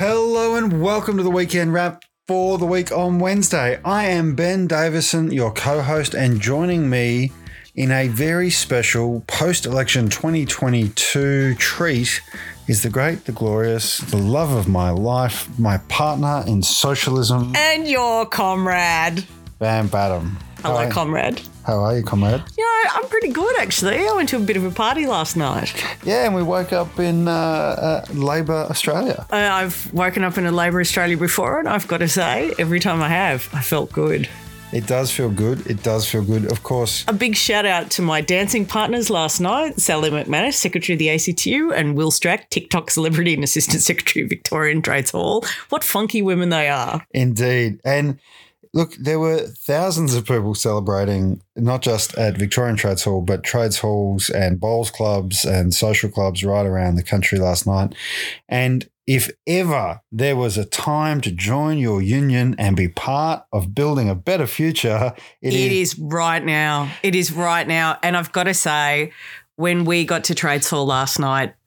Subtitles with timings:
[0.00, 3.78] Hello and welcome to the weekend wrap for the week on Wednesday.
[3.84, 7.32] I am Ben Davison, your co host, and joining me
[7.74, 12.22] in a very special post election 2022 treat
[12.66, 17.86] is the great, the glorious, the love of my life, my partner in socialism, And
[17.86, 19.26] your comrade.
[19.58, 20.38] Van Badham.
[20.62, 20.88] Hello, Hi.
[20.88, 21.42] comrade.
[21.70, 22.42] How are you, comrade?
[22.58, 23.98] You know, I'm pretty good actually.
[23.98, 25.72] I went to a bit of a party last night.
[26.02, 29.24] Yeah, and we woke up in uh, uh, Labour Australia.
[29.30, 32.80] Uh, I've woken up in a Labour Australia before, and I've got to say, every
[32.80, 34.28] time I have, I felt good.
[34.72, 35.64] It does feel good.
[35.68, 36.50] It does feel good.
[36.50, 40.94] Of course, A big shout out to my dancing partners last night Sally McManus, Secretary
[40.94, 45.44] of the ACTU, and Wil Stracke, TikTok celebrity and Assistant Secretary of Victorian Trades Hall.
[45.68, 47.06] What funky women they are.
[47.12, 47.78] Indeed.
[47.84, 48.18] And
[48.72, 53.78] look, there were thousands of people celebrating, not just at Victorian Trades Hall, but trades
[53.78, 57.94] halls and bowls clubs and social clubs right around the country last night.
[58.48, 63.74] And if ever there was a time to join your union and be part of
[63.74, 66.92] building a better future, it is right now.
[67.02, 67.98] It is right now.
[68.04, 69.12] And I've got to say,
[69.56, 71.59] when we got to Trades Hall last night, it- it-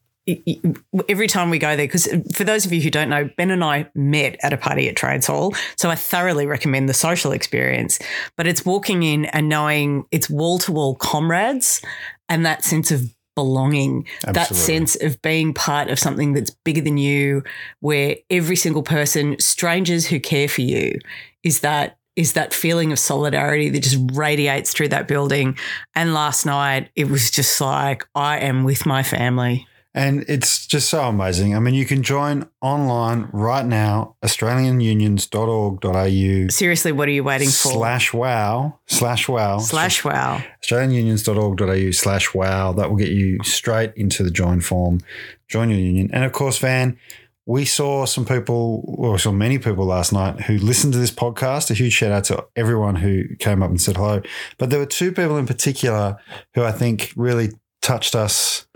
[1.08, 3.50] every time we go there, because uh, for those of you who don't know, Ben
[3.50, 5.54] and I met at a party at Trades Hall.
[5.76, 7.98] So I thoroughly recommend the social experience.
[8.36, 11.82] But it's walking in and knowing it's wall to wall comrades
[12.28, 13.02] and that sense of
[13.34, 17.42] belonging, that sense of being part of something that's bigger than you,
[17.80, 20.98] where every single person, strangers who care for you,
[21.42, 25.58] is that is that feeling of solidarity that just radiates through that building.
[25.96, 29.66] And last night it was just like I am with my family.
[29.96, 31.54] And it's just so amazing.
[31.54, 37.72] I mean, you can join online right now, australianunions.org.au Seriously, what are you waiting for?
[37.72, 40.42] slash wow, slash wow, Slash wow.
[40.62, 42.72] australianunions.org.au slash wow.
[42.72, 45.00] That will get you straight into the join form,
[45.48, 46.10] join your union.
[46.12, 46.98] And of course, Van,
[47.46, 51.70] we saw some people, or saw many people last night who listened to this podcast.
[51.70, 54.22] A huge shout out to everyone who came up and said hello.
[54.58, 56.16] But there were two people in particular
[56.54, 57.50] who I think really
[57.82, 58.66] touched us.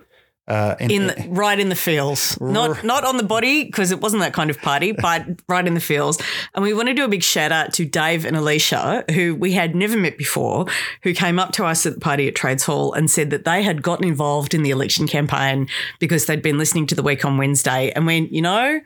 [0.48, 4.22] Uh, In the, right in the fields, not not on the body because it wasn't
[4.22, 6.19] that kind of party, but right in the fields.
[6.54, 9.53] And we want to do a big shout out to Dave and Alicia, who we
[9.53, 10.64] had never met before,
[11.03, 13.62] who came up to us at the party at Trades Hall and said that they
[13.62, 17.36] had gotten involved in the election campaign because they'd been listening to the week on
[17.36, 18.80] Wednesday and went, you know,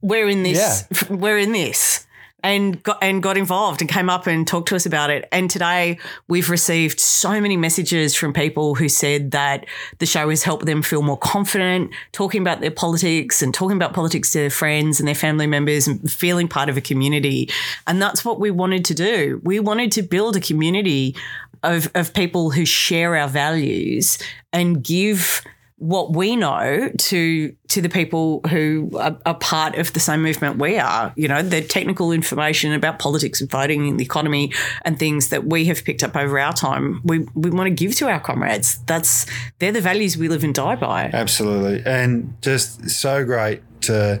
[0.00, 2.06] we're in this, we're in this.
[2.42, 5.28] And got and got involved and came up and talked to us about it.
[5.30, 9.66] And today we've received so many messages from people who said that
[9.98, 13.92] the show has helped them feel more confident, talking about their politics and talking about
[13.92, 17.48] politics to their friends and their family members and feeling part of a community.
[17.86, 19.40] And that's what we wanted to do.
[19.44, 21.16] We wanted to build a community
[21.62, 24.18] of, of people who share our values
[24.52, 25.42] and give
[25.80, 30.58] what we know to to the people who are, are part of the same movement
[30.58, 31.10] we are.
[31.16, 34.52] You know, the technical information about politics and voting and the economy
[34.84, 37.00] and things that we have picked up over our time.
[37.02, 38.78] We we want to give to our comrades.
[38.84, 39.24] That's
[39.58, 41.10] they're the values we live and die by.
[41.14, 41.82] Absolutely.
[41.90, 44.20] And just so great to,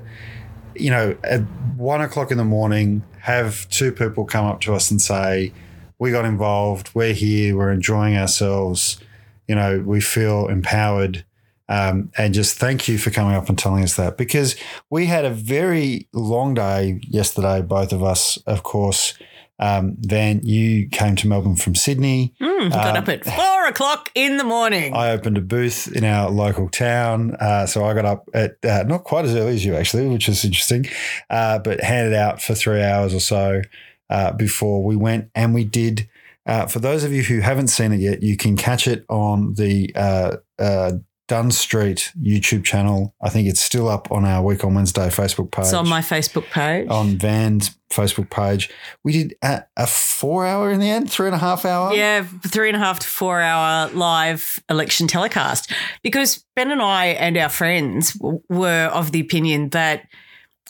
[0.74, 1.42] you know, at
[1.76, 5.52] one o'clock in the morning, have two people come up to us and say,
[5.98, 8.98] We got involved, we're here, we're enjoying ourselves,
[9.46, 11.24] you know, we feel empowered.
[11.70, 14.56] Um, and just thank you for coming up and telling us that because
[14.90, 19.14] we had a very long day yesterday, both of us, of course.
[19.60, 22.34] Um, Van, you came to Melbourne from Sydney.
[22.40, 24.94] Mm, got up at four o'clock in the morning.
[24.94, 27.36] I opened a booth in our local town.
[27.38, 30.30] Uh, so I got up at uh, not quite as early as you, actually, which
[30.30, 30.86] is interesting,
[31.28, 33.60] uh, but handed out for three hours or so
[34.08, 35.30] uh, before we went.
[35.34, 36.08] And we did,
[36.46, 39.54] uh, for those of you who haven't seen it yet, you can catch it on
[39.54, 40.92] the uh, uh,
[41.30, 43.14] Dunn Street YouTube channel.
[43.22, 45.66] I think it's still up on our Week on Wednesday Facebook page.
[45.66, 46.88] it's on my Facebook page.
[46.88, 48.68] on Van's Facebook page.
[49.04, 51.94] We did a, a four hour in the end, three and a half hour.
[51.94, 55.72] Yeah, three and a half to four hour live election telecast.
[56.02, 60.08] Because Ben and I and our friends w- were of the opinion that.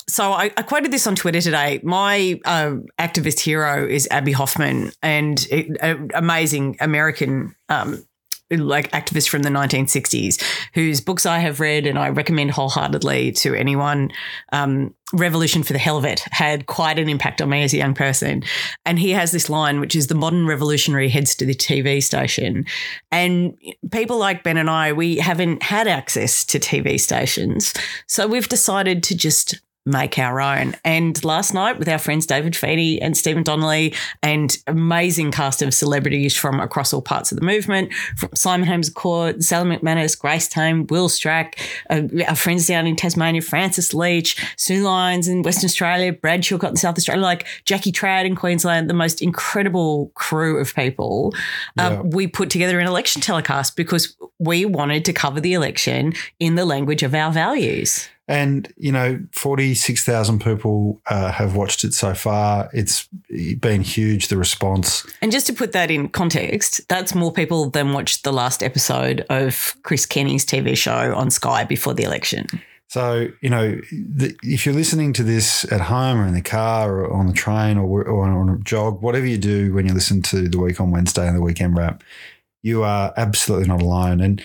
[0.09, 1.81] So I, I quoted this on Twitter today.
[1.85, 5.47] My uh, activist hero is Abbie Hoffman, and
[5.81, 7.55] an amazing American.
[7.71, 8.05] Um,
[8.51, 10.43] like activist from the 1960s,
[10.75, 14.11] whose books I have read and I recommend wholeheartedly to anyone.
[14.53, 17.79] Um, Revolution for the Hell of It had quite an impact on me as a
[17.79, 18.45] young person.
[18.85, 22.65] And he has this line, which is the modern revolutionary heads to the TV station.
[23.11, 23.57] And
[23.91, 27.75] people like Ben and I, we haven't had access to TV stations.
[28.07, 30.75] So we've decided to just make our own.
[30.85, 35.75] And last night, with our friends David Feeney and Stephen Donnelly, and amazing cast of
[35.75, 40.49] celebrities from across all parts of the movement, from Simon Holmes Court, Sally McManus, Grace
[40.49, 41.55] Tame, Wil Stracke,
[41.91, 46.71] uh, our friends down in Tasmania, Francis Leach, Sue Lyons in Western Australia, Brad Chilcott
[46.71, 51.35] in South Australia, like Jackie Trad in Queensland, the most incredible crew of people.
[51.79, 52.03] Uh, Yeah.
[52.03, 56.65] We put together an election telecast because we wanted to cover the election in the
[56.65, 58.09] language of our values.
[58.31, 62.71] And, you know, 46,000 people uh, have watched it so far.
[62.73, 63.09] It's
[63.59, 65.05] been huge, the response.
[65.21, 69.27] And just to put that in context, that's more people than watched the last episode
[69.31, 72.47] of Chris Kenny's TV show on Sky before the election.
[72.87, 77.01] So, you know, the, if you're listening to this at home or in the car
[77.01, 80.23] or on the train or, or on a jog, whatever you do when you listen
[80.23, 82.05] to the week on Wednesday and the weekend wrap,
[82.63, 84.21] you are absolutely not alone.
[84.21, 84.41] And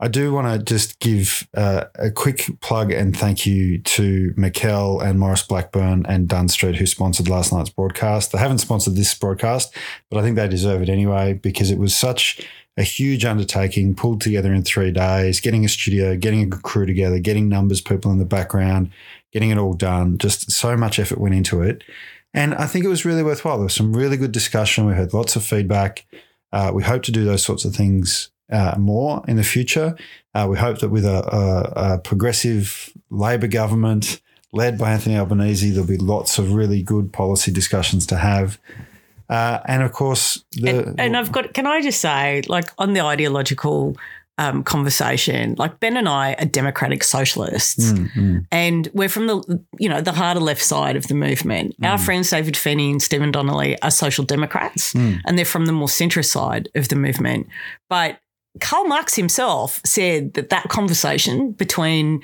[0.00, 5.02] I do want to just give uh, a quick plug and thank you to Mikkel
[5.02, 8.30] and Maurice Blackburn and Dunn Street who sponsored last night's broadcast.
[8.30, 9.74] They haven't sponsored this broadcast,
[10.08, 12.46] but I think they deserve it anyway because it was such
[12.76, 16.86] a huge undertaking pulled together in three days, getting a studio, getting a good crew
[16.86, 18.90] together, getting numbers people in the background,
[19.32, 20.16] getting it all done.
[20.16, 21.82] Just so much effort went into it.
[22.32, 23.56] And I think it was really worthwhile.
[23.56, 24.86] There was some really good discussion.
[24.86, 26.06] We heard lots of feedback.
[26.52, 29.96] Uh, we hope to do those sorts of things uh, more in the future.
[30.34, 34.20] Uh, we hope that with a, a, a progressive Labor government
[34.52, 38.58] led by Anthony Albanese, there'll be lots of really good policy discussions to have.
[39.28, 42.94] Uh, and of course, the And, and I've got, can I just say, like on
[42.94, 43.96] the ideological
[44.38, 47.92] um, conversation, like Ben and I are democratic socialists.
[47.92, 48.46] Mm, mm.
[48.52, 51.74] And we're from the, you know, the harder left side of the movement.
[51.82, 55.20] Our friends David Feeney and Stephen Donnelly are social democrats, Mm.
[55.26, 57.48] and they're from the more centrist side of the movement.
[57.90, 58.20] But
[58.60, 62.22] Karl Marx himself said that that conversation between,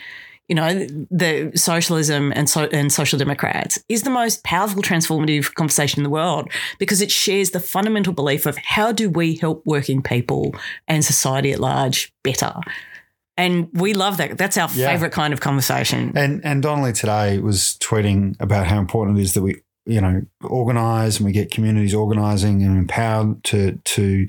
[0.49, 6.01] you know, the socialism and so, and social democrats is the most powerful transformative conversation
[6.01, 10.03] in the world because it shares the fundamental belief of how do we help working
[10.03, 10.55] people
[10.89, 12.53] and society at large better.
[13.37, 14.39] And we love that.
[14.39, 14.93] That's our Yeah.
[14.93, 16.13] favorite kind of conversation.
[16.15, 19.57] And and Donnelly today was tweeting about how important it is that we
[19.87, 24.27] you know organize and we get communities organizing and empowered to to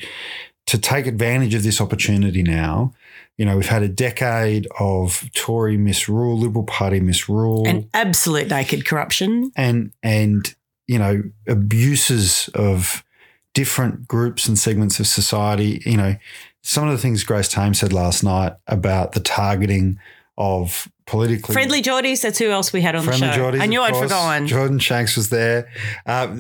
[0.68, 2.94] to take advantage of this opportunity now.
[3.38, 8.86] You know, we've had a decade of Tory misrule, Liberal Party misrule, and absolute naked
[8.86, 9.52] corruption.
[9.56, 10.56] and and
[10.88, 13.04] you know abuses of
[13.54, 15.82] different groups and segments of society.
[15.86, 16.16] You know,
[16.62, 20.00] some of the things Grace Tame said last night about the targeting
[20.38, 23.52] of politically Friendly Geordies, that's who else we had on Friendly the show.
[23.52, 24.04] Geordies, I knew I'd course.
[24.06, 24.48] forgotten.
[24.48, 25.70] Jordan Shanks was there.
[26.06, 26.36] Uh,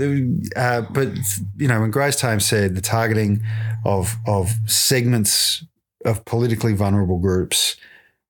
[0.56, 1.10] uh, but,
[1.58, 3.44] you know, when Grace Tame said the targeting
[3.86, 5.64] of, of segments
[6.04, 7.78] of politically vulnerable groups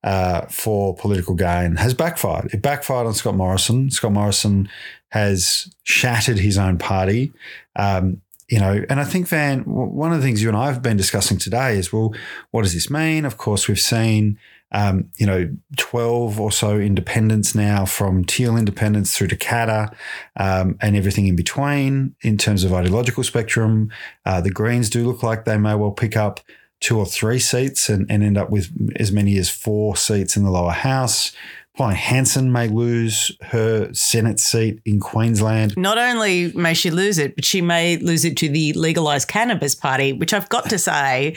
[0.03, 2.53] uh, for political gain has backfired.
[2.53, 3.89] It backfired on Scott Morrison.
[3.89, 4.69] Scott Morrison
[5.09, 7.33] has shattered his own party.
[7.75, 10.83] Um, you know, and I think, Van, one of the things you and I have
[10.83, 12.13] been discussing today is, well,
[12.51, 13.25] what does this mean?
[13.25, 14.37] Of course, we've seen
[14.75, 19.95] um, you know, 12 or so independents now from Teal independents through to Katter
[20.35, 23.89] um, and everything in between in terms of ideological spectrum.
[24.25, 26.41] Uh, the Greens do look like they may well pick up
[26.81, 30.43] two or three seats and, and end up with as many as four seats in
[30.43, 31.31] the lower house.
[31.75, 35.75] Pauline Hanson may lose her Senate seat in Queensland.
[35.75, 39.75] Not only may she lose it, but she may lose it to the legalized cannabis
[39.75, 41.35] party, which I've got to say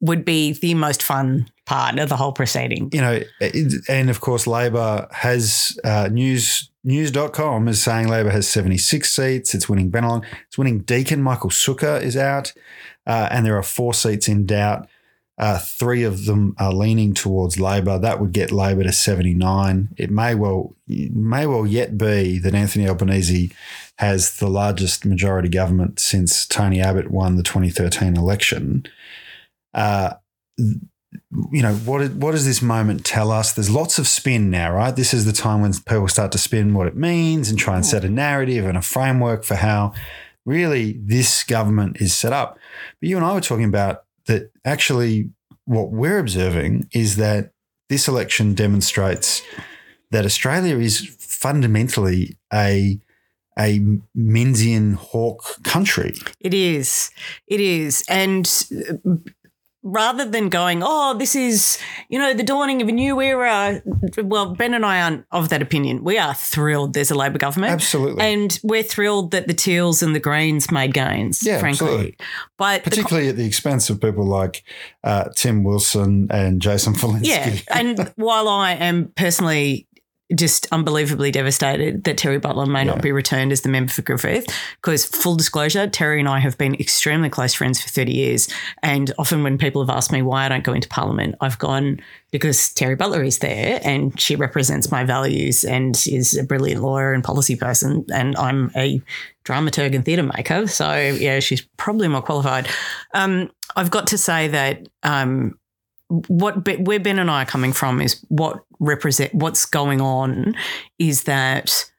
[0.00, 2.90] would be the most fun part of the whole proceeding.
[2.92, 3.20] you know,
[3.88, 6.66] and of course, Labor has uh, news.
[6.82, 9.54] News.com is saying Labor has 76 seats.
[9.54, 10.24] It's winning Bennelong.
[10.48, 11.20] It's winning Deakin.
[11.20, 12.54] Michael Sukkar is out.
[13.06, 14.88] Uh, and there are four seats in doubt.
[15.36, 17.98] Uh, three of them are leaning towards Labor.
[17.98, 19.90] That would get Labor to 79.
[19.96, 23.50] It may well, it may well yet be that Anthony Albanese
[23.96, 28.86] has the largest majority government since Tony Abbott won the 2013 election.
[29.74, 30.14] Uh,
[30.56, 33.52] you know what what does this moment tell us?
[33.52, 34.94] There's lots of spin now right?
[34.94, 37.86] This is the time when people start to spin what it means and try and
[37.86, 39.92] set a narrative and a framework for how
[40.44, 42.58] really this government is set up.
[43.00, 45.30] But you and I were talking about that actually
[45.64, 47.52] what we're observing is that
[47.88, 49.42] this election demonstrates
[50.10, 52.98] that Australia is fundamentally a
[53.58, 53.80] a
[54.16, 56.14] Menzian Hawke country.
[56.40, 57.10] It is.
[57.46, 58.04] It is.
[58.08, 58.46] And
[59.82, 63.80] rather than going, oh, this is, you know, the dawning of a new era,
[64.22, 66.04] well, Ben and I aren't of that opinion.
[66.04, 67.72] We are thrilled there's a Labor government.
[67.72, 71.86] absolutely And we're thrilled that the Teals and the Greens made gains, Yeah, frankly.
[71.86, 72.16] absolutely.
[72.58, 74.64] But the particularly at the expense of people like
[75.02, 77.26] uh, Tim Wilson and Jason Falinski.
[77.26, 77.56] Yeah.
[77.70, 79.86] And while I am personally
[80.34, 84.46] just unbelievably devastated that Terri Butler may not be returned as the member for Griffith.
[84.76, 88.48] Because, full disclosure, Terri and I have been extremely close friends for 30 years.
[88.82, 92.00] And often when people have asked me why I don't go into Parliament, I've gone
[92.30, 97.12] because Terri Butler is there and she represents my values and is a brilliant lawyer
[97.12, 98.04] and policy person.
[98.12, 99.02] And I'm a
[99.44, 100.66] dramaturg and theatre maker.
[100.68, 102.68] So, yeah, she's probably more qualified.
[103.14, 105.58] Um, I've got to say that um,
[106.08, 110.54] what where Ben and I are coming from is what represent what's going on
[110.98, 111.90] is that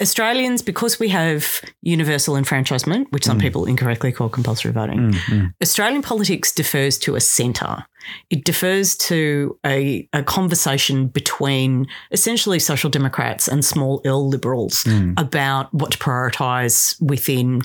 [0.00, 3.42] Australians, because we have universal enfranchisement, which some mm.
[3.42, 5.46] people incorrectly call compulsory voting, mm-hmm.
[5.60, 7.84] Australian politics defers to a centre.
[8.30, 15.18] It defers to a, a conversation between essentially social democrats and small L liberals mm.
[15.18, 17.62] about what to prioritise within,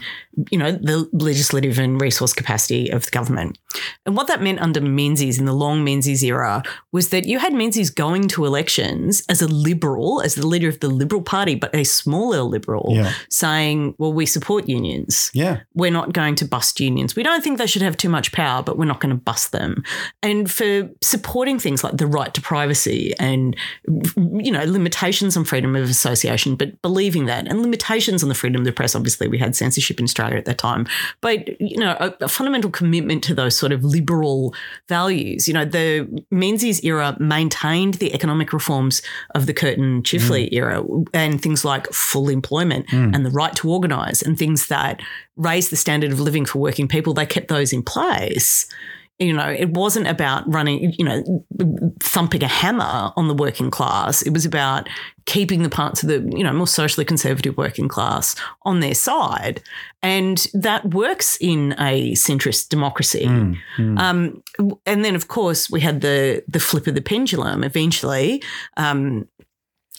[0.51, 3.58] you know, the legislative and resource capacity of the government.
[4.06, 7.53] And what that meant under Menzies in the long Menzies era was that you had
[7.53, 11.74] Menzies going to elections as a liberal, as the leader of the Liberal Party, but
[11.75, 13.13] a small L liberal, yeah.
[13.29, 15.29] saying, well, we support unions.
[15.34, 15.62] Yeah.
[15.74, 17.15] We're not going to bust unions.
[17.15, 19.51] We don't think they should have too much power, but we're not going to bust
[19.51, 19.84] them
[20.27, 23.55] and for supporting things like the right to privacy and
[23.88, 28.62] you know limitations on freedom of association, but believing that and limitations on the freedom
[28.62, 28.93] of the press.
[28.93, 30.86] Obviously, we had censorship in Australia at that time,
[31.22, 34.53] but you know a, a fundamental commitment to those sort of liberal
[34.89, 35.48] values.
[35.48, 39.01] You know, the Menzies era maintained the economic reforms
[39.34, 40.53] of the Curtin Chifley mm.
[40.53, 43.15] era and things like full employment mm.
[43.15, 45.01] and the right to organise and things that
[45.38, 47.13] raised the standard of living for working people.
[47.13, 48.67] They kept those in place
[49.19, 51.43] you know, it wasn't about running, you know,
[52.00, 54.21] thumping a hammer on the working class.
[54.21, 54.88] It was about
[55.25, 59.62] keeping the parts of the, you know, more socially conservative working class on their side.
[60.03, 63.25] And that works in a centrist democracy.
[63.25, 64.00] Mm, mm.
[64.00, 64.43] Um,
[64.86, 68.43] and then, of course, we had the the flip of the pendulum eventually.
[68.77, 69.27] Um,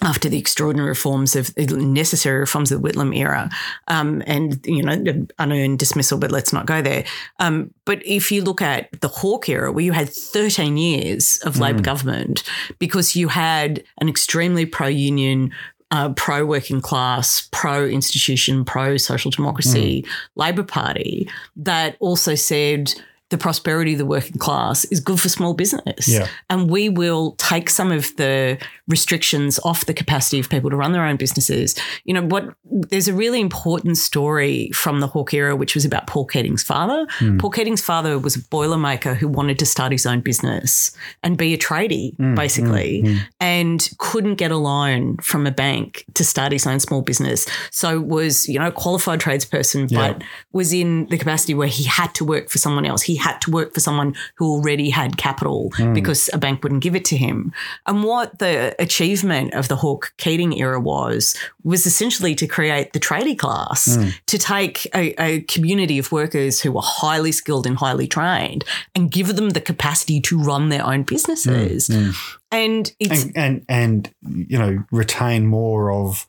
[0.02, 3.50] after the extraordinary reforms of necessary reforms of the Whitlam era,
[3.88, 7.04] um, and you know unearned dismissal, but let's not go there.
[7.40, 11.54] Um, but if you look at the Hawke era, where you had 13 years of
[11.54, 11.60] mm.
[11.60, 12.44] Labor government,
[12.78, 15.52] because you had an extremely pro-union,
[15.90, 20.10] uh, pro working class, pro institution, pro social democracy mm.
[20.36, 22.94] Labor Party that also said
[23.30, 26.08] the prosperity of the working class is good for small business.
[26.08, 26.28] Yeah.
[26.48, 30.92] And we will take some of the restrictions off the capacity of people to run
[30.92, 31.74] their own businesses.
[32.04, 36.06] You know, what there's a really important story from the Hawke era, which was about
[36.06, 37.06] Paul Keating's father.
[37.18, 37.38] Mm.
[37.38, 41.52] Paul Keating's father was a boilermaker who wanted to start his own business and be
[41.52, 46.52] a tradie, mm, basically, mm, and couldn't get a loan from a bank to start
[46.52, 47.46] his own small business.
[47.70, 50.12] So was, you know, qualified tradesperson, yeah.
[50.12, 53.02] but was in the capacity where he had to work for someone else.
[53.02, 55.94] He had to work for someone who already had capital mm.
[55.94, 57.52] because a bank wouldn't give it to him.
[57.86, 63.00] And what the achievement of the Hawke Keating era was, was essentially to create the
[63.00, 64.18] tradie class, mm.
[64.26, 69.10] to take a, a community of workers who were highly skilled and highly trained and
[69.10, 71.88] give them the capacity to run their own businesses.
[71.88, 72.08] Mm.
[72.08, 72.34] mm.
[72.50, 73.24] And it's.
[73.24, 74.14] And, and, and,
[74.48, 76.26] you know, retain more of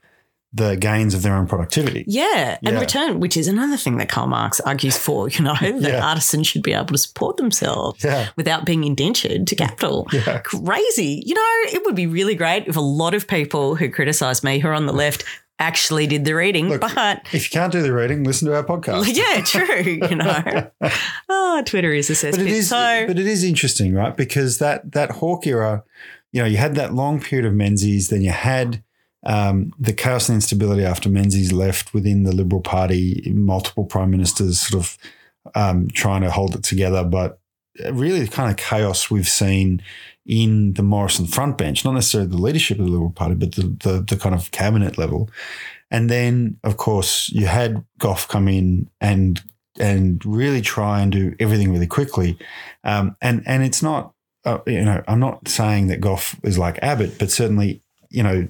[0.52, 2.04] the gains of their own productivity.
[2.08, 2.80] Yeah, and yeah.
[2.80, 6.06] return, which is another thing that Karl Marx argues for, you know, that yeah.
[6.06, 8.30] artisans should be able to support themselves yeah.
[8.36, 10.06] without being indentured to capital.
[10.44, 11.24] Crazy.
[11.26, 14.60] You know, it would be really great if a lot of people who criticize me
[14.60, 15.24] who are on the left
[15.60, 16.70] actually did the reading.
[16.70, 19.08] Look, but if you can't do the reading, listen to our podcast.
[19.20, 20.08] Yeah, true.
[20.10, 20.72] You know,
[21.30, 22.32] oh, Twitter is a cesspit.
[22.32, 24.16] But it is, so, but it is interesting, right?
[24.16, 25.84] Because that that Hawke era,
[26.32, 28.84] you know, you had that long period of Menzies, then you had
[29.24, 34.60] um, the chaos and instability after Menzies left within the Liberal Party, multiple prime ministers
[34.60, 34.98] sort of
[35.56, 37.40] um, trying to hold it together, but
[37.92, 39.82] really the kind of chaos we've seen
[40.26, 43.64] in the Morrison front bench, not necessarily the leadership of the Liberal Party, but the,
[43.64, 45.30] the, the kind of cabinet level.
[45.92, 49.42] And then, of course, you had Gough come in and
[49.80, 52.38] and really try and do everything really quickly.
[52.84, 54.14] Um, and and it's not,
[54.46, 58.48] uh, you know, I'm not saying that Gough is like Abbott, but certainly you know,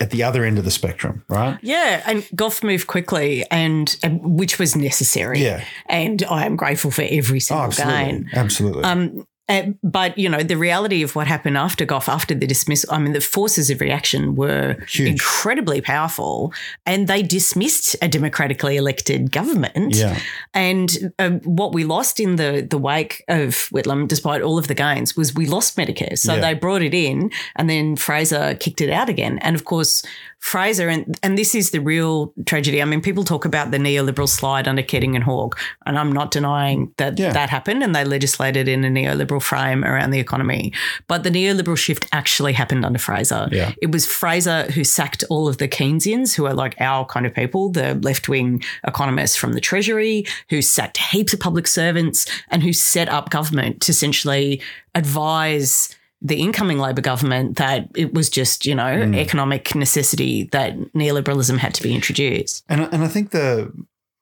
[0.00, 1.58] at the other end of the spectrum, right?
[1.62, 5.42] Yeah, and Gough moved quickly, and, and which was necessary.
[5.42, 8.04] Yeah, and I am grateful for every single oh, absolutely.
[8.04, 8.30] gain.
[8.34, 8.84] Absolutely.
[8.84, 12.92] Um, uh, but you know the reality of what happened after Gough, after the dismissal.
[12.92, 15.08] I mean, the forces of reaction were Huge.
[15.08, 16.52] incredibly powerful,
[16.86, 19.96] and they dismissed a democratically elected government.
[19.96, 20.18] Yeah.
[20.54, 24.74] And uh, what we lost in the the wake of Whitlam, despite all of the
[24.74, 26.18] gains, was we lost Medicare.
[26.18, 26.40] So yeah.
[26.40, 29.38] they brought it in, and then Fraser kicked it out again.
[29.38, 30.02] And of course,
[30.38, 32.82] Fraser, and, and this is the real tragedy.
[32.82, 36.32] I mean, people talk about the neoliberal slide under Keating and Hawke, and I'm not
[36.32, 37.32] denying that yeah.
[37.32, 40.72] that happened and they legislated in a neoliberal neoliberal frame around the economy.
[41.08, 43.48] But the neoliberal shift actually happened under Fraser.
[43.50, 43.72] Yeah.
[43.80, 47.34] It was Fraser who sacked all of the Keynesians, who are like our kind of
[47.34, 52.62] people, the left wing economists from the Treasury, who sacked heaps of public servants and
[52.62, 54.60] who set up government to essentially
[54.94, 59.16] advise the incoming Labor government that it was just, you know, mm.
[59.16, 62.64] economic necessity that neoliberalism had to be introduced.
[62.68, 63.72] And and I think the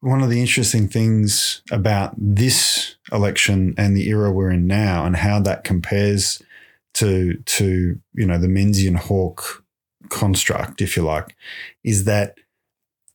[0.00, 5.16] one of the interesting things about this election and the era we're in now, and
[5.16, 6.42] how that compares
[6.94, 9.64] to to you know the Menzian Hawke
[10.08, 11.36] construct, if you like,
[11.84, 12.36] is that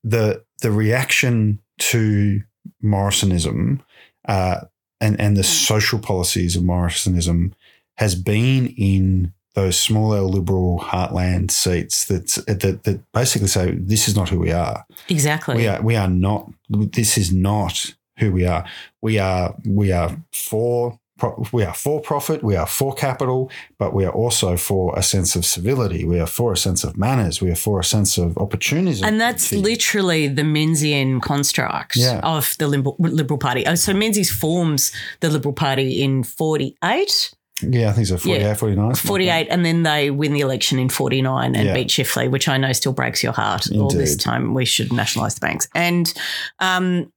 [0.04, 2.42] the the reaction to
[2.84, 3.82] Morrisonism
[4.28, 4.62] uh,
[5.02, 7.54] and and the social policies of Morrisonism
[7.98, 14.08] has been in those small L liberal heartland seats that that that basically say this
[14.08, 14.86] is not who we are.
[15.10, 15.56] Exactly.
[15.58, 16.52] We are we are not.
[16.70, 18.66] This is not who we are.
[19.02, 21.00] We are we are for
[21.54, 22.44] we are for profit.
[22.44, 26.04] We are for capital, but we are also for a sense of civility.
[26.04, 27.42] We are for a sense of manners.
[27.42, 29.08] We are for a sense of opportunism.
[29.08, 32.20] And that's literally the Menzian construct Yeah.
[32.22, 33.66] of the Liberal, Liberal Party.
[33.66, 37.32] Oh, so Menzies forms the Liberal Party in 48,
[37.62, 38.18] yeah, I think so.
[38.18, 38.54] 48, Yeah.
[38.54, 38.96] 49.
[38.96, 41.74] 48, and then they win the election in 49 and Yeah.
[41.74, 43.72] beat Chifley, which I know still breaks your heart.
[43.74, 45.68] All this time we should nationalise the banks.
[45.76, 46.14] And
[46.60, 47.12] um,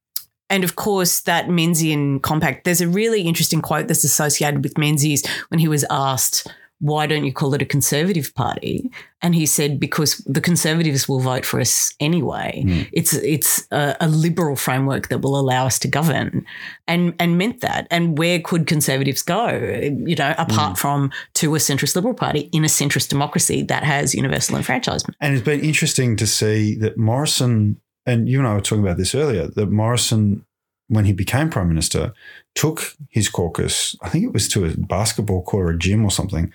[0.51, 5.23] and of course, that Menzian compact, there's a really interesting quote that's associated with Menzies
[5.49, 6.47] when he was asked,
[6.79, 8.89] why don't you call it a conservative party?
[9.21, 12.63] And he said, because the conservatives will vote for us anyway.
[12.65, 12.81] Hmm.
[12.93, 16.45] It's it's a, a liberal framework that will allow us to govern,
[16.87, 17.87] and and meant that.
[17.91, 19.49] And where could conservatives go?
[20.05, 20.81] You know, apart Hmm.
[20.81, 25.17] from to a centrist liberal party in a centrist democracy that has universal enfranchisement.
[25.19, 28.97] And it's been interesting to see that Morrison, and you and I were talking about
[28.97, 30.45] this earlier, that Morrison,
[30.87, 32.13] when he became prime minister,
[32.59, 36.11] took his caucus, I think it was to a basketball court or a gym or
[36.11, 36.51] something,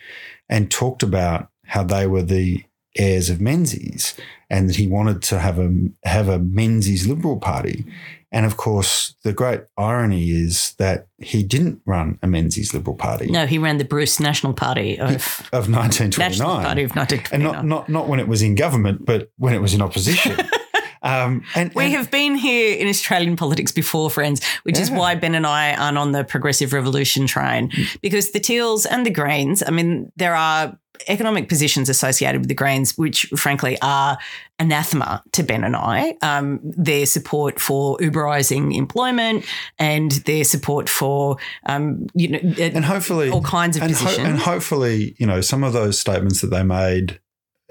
[0.50, 2.62] and talked about how they were the
[2.98, 4.14] heirs of Menzies
[4.50, 5.70] and that he wanted to have a
[6.04, 7.86] have a Menzies Liberal Party.
[8.30, 13.28] And of course, the great irony is that he didn't run a Menzies Liberal Party
[13.28, 17.32] No, he ran the Bruce National Party of of 1929 National Party of 1929.
[17.32, 20.36] and not not not when it was in government, but when it was in opposition.
[21.04, 25.14] um, and, We and- have been here in Australian politics before, friends, which is why
[25.14, 27.70] Ben and I aren't on the progressive revolution train.
[28.00, 30.76] Because the Teals and the Greens, I mean, there are
[31.08, 34.16] economic positions associated with the Greens, which frankly are
[34.60, 36.16] anathema to Ben and I.
[36.22, 39.44] Um, their support for Uberizing employment
[39.78, 41.36] and their support for,
[41.66, 45.64] um, you know, and hopefully all kinds of and, ho- and hopefully, you know, some
[45.64, 47.18] of those statements that they made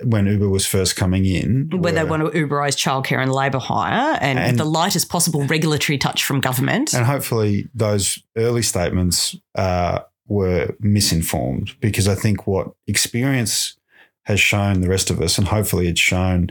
[0.04, 4.18] when Uber was first coming in, where they want to Uberize childcare and labour hire
[4.22, 6.94] and, And- the lightest possible regulatory touch from government.
[6.94, 13.76] and hopefully those early statements uh, were misinformed because I think what experience
[14.24, 16.50] has shown the rest of us, and hopefully it's shown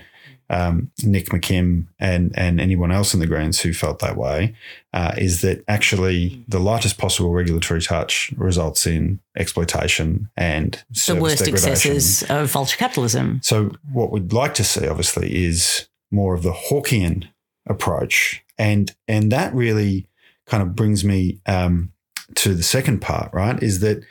[0.52, 4.54] um, Nick McKim and and anyone else in the Greens who felt that way,
[4.92, 11.48] uh, is that actually the lightest possible regulatory touch results in exploitation and the worst
[11.48, 13.40] excesses of vulture capitalism.
[13.42, 17.28] So what we'd like to see, obviously, is more of the Hawkean
[17.66, 20.06] approach, and and that really
[20.46, 21.92] kind of brings me um,
[22.34, 23.32] to the second part.
[23.32, 24.04] Right, is that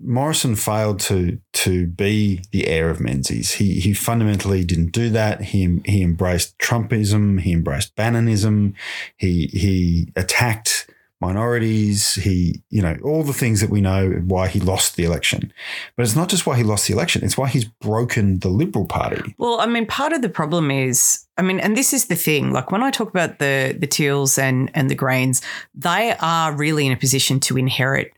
[0.00, 3.52] Morrison failed to to be the heir of Menzies.
[3.52, 5.40] He he fundamentally didn't do that.
[5.42, 7.40] He he embraced Trumpism.
[7.40, 8.74] He embraced Bannonism.
[9.16, 12.14] He he attacked minorities.
[12.14, 15.52] He you know all the things that we know why he lost the election.
[15.96, 17.24] But it's not just why he lost the election.
[17.24, 19.34] It's why he's broken the Liberal Party.
[19.38, 22.52] Well, I mean, part of the problem is, I mean, and this is the thing.
[22.52, 25.40] Like when I talk about the the Teals and and the Greens,
[25.74, 28.12] they are really in a position to inherit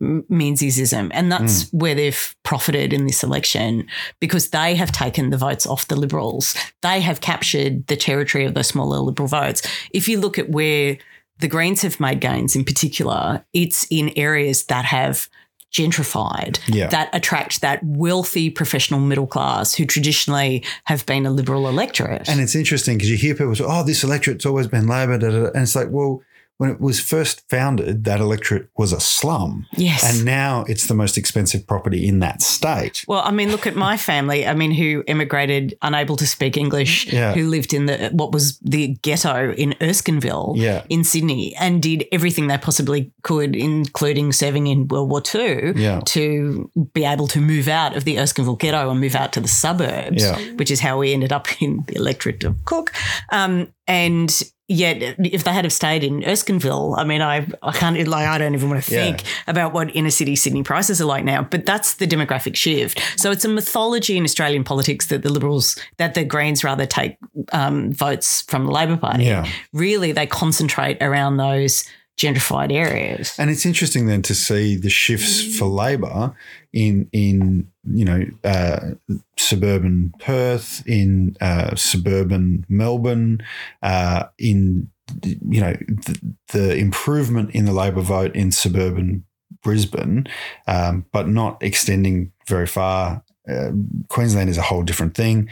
[0.00, 1.78] Menziesism, and that's hmm.
[1.78, 3.86] where they've profited in this election
[4.18, 6.54] because they have taken the votes off the Liberals.
[6.80, 9.62] They have captured the territory of the smaller Liberal votes.
[9.92, 10.96] If you look at where
[11.38, 15.28] the Greens have made gains in particular, it's in areas that have
[15.72, 16.88] gentrified Yeah.
[16.88, 22.28] that attract that wealthy professional middle class who traditionally have been a liberal electorate.
[22.28, 25.30] And it's interesting because you hear people say, "Oh, this electorate's always been Labor," da,
[25.30, 25.46] da, da.
[25.54, 26.22] and it's like, well,
[26.60, 30.04] when it was first founded, that electorate was a slum, yes.
[30.04, 33.02] and now it's the most expensive property in that state.
[33.08, 34.46] well, I mean, look at my family.
[34.46, 37.32] I mean, who emigrated unable to speak English, Yeah.
[37.32, 40.82] who lived in the what was the ghetto in Erskineville Yeah.
[40.90, 46.00] in Sydney, and did everything they possibly could, including serving in World War II, Yeah.
[46.06, 49.48] to be able to move out of the Erskineville ghetto and move out to the
[49.48, 50.22] suburbs,
[50.56, 52.92] which is how we ended up in the electorate of Cook.
[53.30, 58.06] Um, and Yet, if they had have stayed in Erskineville, I mean, I, I can't,
[58.06, 59.28] like, I don't even want to think Yeah.
[59.48, 61.42] about what inner city Sydney prices are like now.
[61.42, 63.02] But that's the demographic shift.
[63.16, 67.16] So it's a mythology in Australian politics that the Liberals, that the Greens rather take
[67.52, 69.24] um, votes from the Labor Party.
[69.24, 69.48] Yeah.
[69.72, 71.82] Really, they concentrate around those
[72.16, 73.34] gentrified areas.
[73.38, 76.32] And it's interesting then to see the shifts for Labor
[76.72, 78.90] in in you know uh,
[79.36, 83.40] suburban Perth, in uh, suburban Melbourne,
[83.82, 84.90] uh, in
[85.22, 89.24] you know the, the improvement in the Labor vote in suburban
[89.62, 90.26] Brisbane,
[90.66, 93.22] um, but not extending very far.
[93.48, 93.72] Uh,
[94.08, 95.48] Queensland is a whole different thing.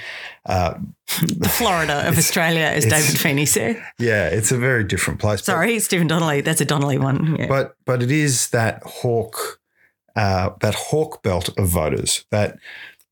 [0.46, 0.74] Uh,
[1.38, 3.82] The Florida of Australia, as David Feeney said.
[3.98, 5.40] yeah, it's a very different place.
[5.40, 6.42] But- Sorry, Stephen Donnelly.
[6.42, 7.36] That's a Donnelly one.
[7.38, 7.46] Yeah.
[7.48, 9.57] but but it is that Hawke
[10.18, 12.58] uh, that Hawke belt of voters that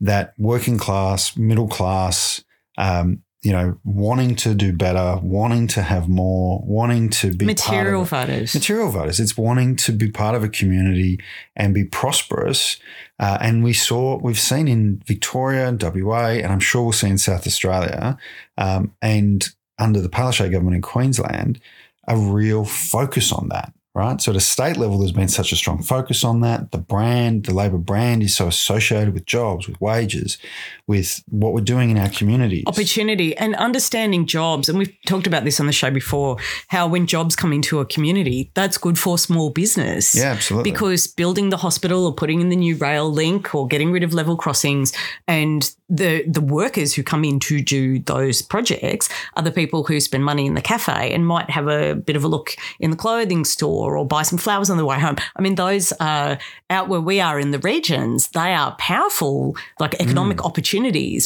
[0.01, 2.43] that working class middle class
[2.77, 8.05] um, you know wanting to do better wanting to have more wanting to be Material
[8.05, 8.55] part of voters.
[8.55, 9.21] material voters.
[9.21, 11.21] It's wanting to be part of a community
[11.55, 12.79] and be prosperous.
[13.21, 17.09] Uh, and we saw we've seen in Victoria and WA and I'm sure we'll see
[17.09, 18.19] in South Australia
[18.59, 21.61] um, and under the Palaszczuk government in Queensland
[22.09, 24.21] a real focus on that, right?
[24.21, 26.71] So at a state level, there's been such a strong focus on that.
[26.71, 30.37] The brand, the Labor brand is so associated with jobs, with wages,
[30.87, 32.65] with what we're doing in our communities.
[32.67, 34.69] opportunity and understanding jobs.
[34.69, 36.37] And we've talked about this on the show before
[36.69, 40.15] how when jobs come into a community, that's good for small business.
[40.15, 40.71] Yeah, absolutely.
[40.71, 44.15] Because building the hospital or putting in the new rail link or getting rid of
[44.15, 44.93] level crossings
[45.27, 50.01] and the the workers who come in to do those projects are the people who
[50.01, 52.97] spend money in the cafe and might have a bit of a look in the
[52.97, 55.17] clothing store or buy some flowers on the way home.
[55.37, 56.39] I mean, those are
[56.71, 60.76] out where we are in the regions, they are powerful like economic opportunities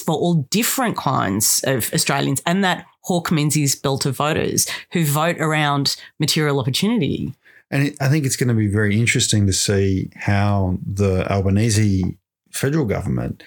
[0.01, 5.37] for all different kinds of Australians and that Hawke Menzies belt of voters who vote
[5.41, 7.35] around material opportunity.
[7.71, 12.17] And it, I think it's going to be very interesting to see how the Albanese
[12.53, 13.43] federal government,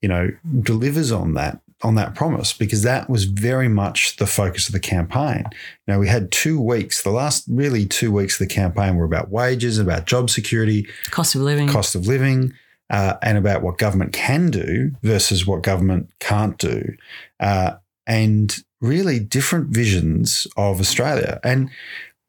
[0.00, 4.68] you know, delivers on that on that promise because that was very much the focus
[4.68, 5.44] of the campaign.
[5.86, 7.02] You know, we had two weeks.
[7.02, 11.34] The last really two weeks of the campaign were about wages, about job security, Cost
[11.34, 11.68] of living.
[11.68, 12.52] cost of living,
[12.92, 16.94] uh, and about what government can do versus what government can't do,
[17.40, 17.72] uh,
[18.06, 21.40] and really different visions of Australia.
[21.42, 21.70] And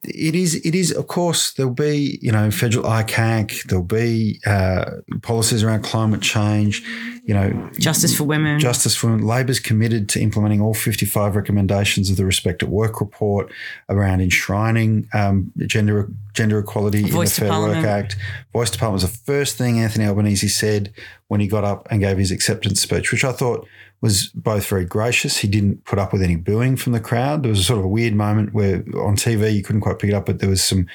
[0.05, 4.85] it is, it is, of course, there'll be, you know, federal ICAC, there'll be uh,
[5.21, 6.83] policies around climate change,
[7.23, 8.59] you know, Justice for women.
[8.59, 9.25] Justice for Women.
[9.25, 13.51] Labor's committed to implementing all 55 recommendations of the Respect at Work report
[13.89, 18.17] around enshrining um, gender gender equality Voice in the Fair Work Act.
[18.51, 20.93] Voice to Parliament was the first thing Anthony Albanese said
[21.27, 23.67] when he got up and gave his acceptance speech, which I thought
[24.03, 25.37] was both very gracious.
[25.37, 27.41] He didn't put up with any booing from the crowd.
[27.41, 30.09] There was a sort of a weird moment where on TV you couldn't quite pick
[30.09, 30.87] it up, but there was some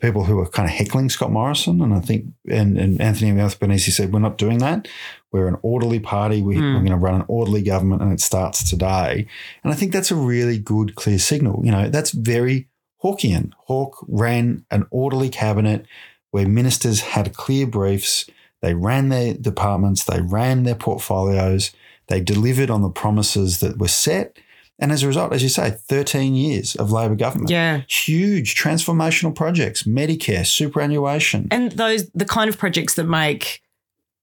[0.00, 3.92] people who were kind of heckling Scott Morrison, and I think and, and Anthony Albanese
[3.92, 4.88] said, "We're not doing that.
[5.30, 6.42] We're an orderly party.
[6.42, 6.74] We, hmm.
[6.74, 9.28] We're going to run an orderly government, and it starts today."
[9.62, 11.64] And I think that's a really good, clear signal.
[11.64, 12.66] You know, that's very
[13.00, 13.52] Hawkian.
[13.66, 15.86] Hawke ran an orderly cabinet
[16.32, 18.28] where ministers had clear briefs.
[18.60, 20.02] They ran their departments.
[20.02, 21.70] They ran their portfolios.
[22.08, 24.38] They delivered on the promises that were set.
[24.78, 27.50] And as a result, as you say, 13 years of Labor government.
[27.50, 27.80] yeah.
[27.88, 31.48] Huge transformational projects, Medicare, superannuation.
[31.50, 33.62] And those the kind of projects that make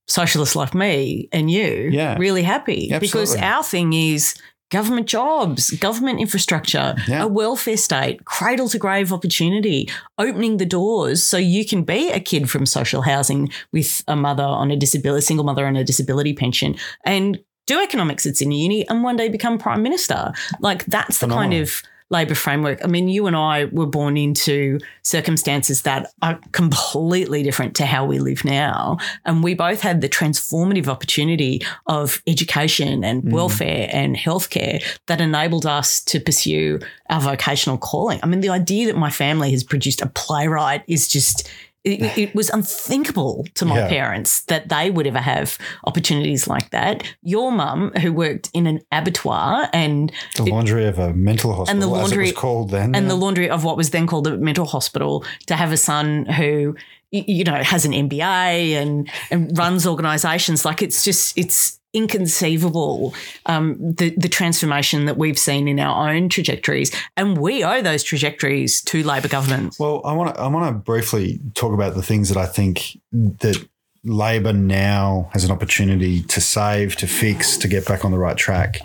[0.07, 2.17] socialists like me and you Yeah.
[2.17, 2.93] really happy.
[2.99, 4.35] Because our thing is
[4.69, 7.23] government jobs, government infrastructure, Yeah.
[7.23, 12.19] a welfare state, cradle to grave opportunity, opening the doors so you can be a
[12.19, 16.33] kid from social housing with a mother on a disability, single mother on a disability
[16.33, 20.33] pension, and do economics at Sydney Uni and one day become prime minister.
[20.59, 22.79] Like that's the kind of labor framework.
[22.83, 28.05] I mean, you and I were born into circumstances that are completely different to how
[28.05, 28.97] we live now.
[29.25, 33.31] And we both had the transformative opportunity of education and mm.
[33.31, 38.19] welfare and healthcare that enabled us to pursue our vocational calling.
[38.23, 41.49] I mean, the idea that my family has produced a playwright is just.
[41.83, 43.89] It, it was unthinkable to my Yeah.
[43.89, 47.03] parents that they would ever have opportunities like that.
[47.23, 51.87] Your mum, who worked in an abattoir and the laundry of a mental hospital, the
[51.87, 52.95] as it laundry- called then.
[52.95, 53.09] and yeah.
[53.09, 56.75] the laundry of what was then called a mental hospital to have a son who
[57.11, 63.13] you know has an MBA and and runs organizations like it's just it's inconceivable
[63.45, 68.03] um, the the transformation that we've seen in our own trajectories and we owe those
[68.03, 69.79] trajectories to Labor governments.
[69.79, 72.97] Well, I want to I want to briefly talk about the things that I think
[73.11, 73.67] that
[74.05, 78.35] Labor now has an opportunity to save, to fix, to get back on the right
[78.35, 78.79] track.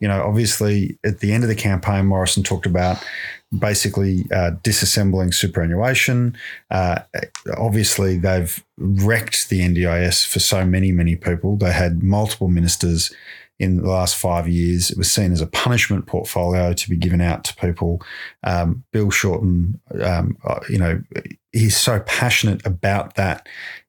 [0.00, 3.02] You know, obviously, at the end of the campaign, Morrison talked about
[3.56, 6.36] basically uh, disassembling superannuation.
[6.70, 7.00] Uh,
[7.56, 11.56] obviously, they've wrecked the NDIS for so many, many people.
[11.56, 13.14] They had multiple ministers
[13.58, 14.90] in the last five years.
[14.90, 18.02] It was seen as a punishment portfolio to be given out to people.
[18.42, 21.02] Um, Bill Shorten, um, uh, you know,
[21.52, 23.46] he's so passionate about that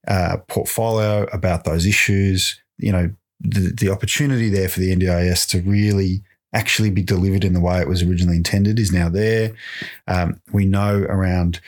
[0.08, 2.62] uh, portfolio, about those issues.
[2.78, 6.22] You know, the, the opportunity there for the NDIS to really
[6.54, 9.54] actually be delivered in the way it was originally intended is now there.
[10.08, 11.60] Um, we know around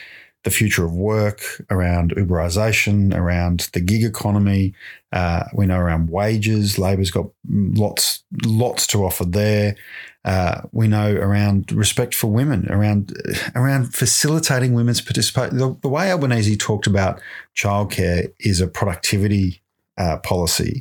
[0.47, 4.73] the future of work, around Uberization, around the gig economy.
[5.11, 6.79] Uh, we know around wages.
[6.79, 9.75] Labor's got lots, lots to offer there.
[10.23, 13.13] Uh, we know around respect for women, around
[13.55, 15.57] around facilitating women's participation.
[15.57, 17.19] The, the way Albanese talked about
[17.53, 19.61] childcare is a productivity
[19.97, 20.79] uh, policy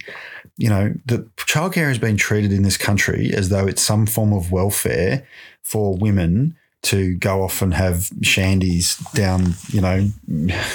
[0.59, 4.33] you know, the childcare has been treated in this country as though it's some form
[4.33, 5.27] of welfare
[5.63, 10.09] for women to go off and have shandies down, you know,